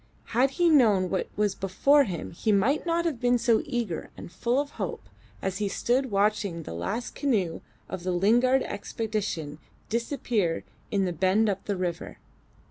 [0.33, 4.31] Had he known what was before him he might not have been so eager and
[4.31, 5.03] full of hope
[5.43, 9.59] as he stood watching the last canoe of the Lingard expedition
[9.89, 12.17] disappear in the bend up the river.